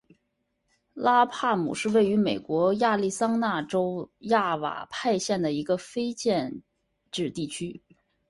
[0.95, 6.63] 拉帕姆是位于美国亚利桑那州亚瓦派县的一个非建
[7.11, 7.79] 制地区。